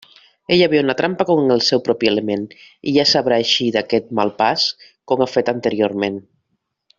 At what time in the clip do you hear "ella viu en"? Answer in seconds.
0.53-0.87